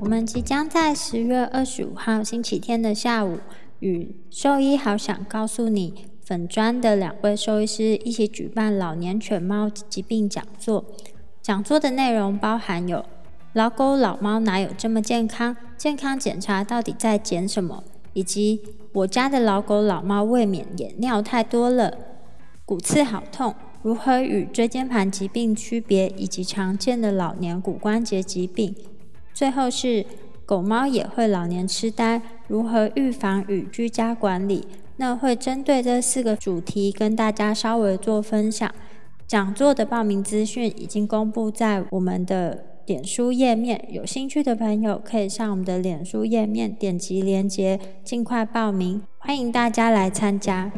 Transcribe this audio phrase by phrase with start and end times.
[0.00, 3.40] 我们即将在十月二十五号星期天的下午，
[3.80, 10.84] 与兽医好想告诉你粉砖的两位兽医师一起举办老年犬猫疾病讲座。
[11.42, 13.04] 讲座的内容包含有
[13.54, 15.56] 老狗老猫哪有这么健康？
[15.76, 17.82] 健康检查到底在检什么？
[18.12, 18.60] 以及
[18.92, 21.92] 我家的老狗老猫未免也尿太多了。
[22.64, 23.52] 骨刺好痛，
[23.82, 26.08] 如何与椎间盘疾病区别？
[26.10, 28.76] 以及常见的老年骨关节疾病。
[29.38, 30.04] 最后是
[30.44, 34.66] 狗猫也会老年痴呆，如何预防与居家管理？
[34.96, 38.68] 那会针对这四个主题跟大家稍微做分享。
[39.28, 49.00] 讲座的报名资讯已经公布在我们的脸书页面，有兴趣的朋友可以上我们的脸书页面点击链接，尽快报名。
[49.18, 50.72] 欢迎大家来参加。